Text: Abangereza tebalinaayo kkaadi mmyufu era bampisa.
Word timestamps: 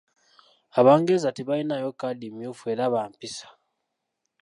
Abangereza 0.79 1.29
tebalinaayo 1.35 1.89
kkaadi 1.93 2.27
mmyufu 2.31 2.63
era 2.73 2.93
bampisa. 2.93 3.47